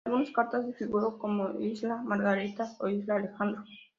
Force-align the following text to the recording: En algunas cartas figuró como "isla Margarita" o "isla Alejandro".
En 0.07 0.13
algunas 0.13 0.33
cartas 0.33 0.65
figuró 0.77 1.15
como 1.19 1.51
"isla 1.59 1.97
Margarita" 1.97 2.75
o 2.79 2.87
"isla 2.87 3.17
Alejandro". 3.17 3.63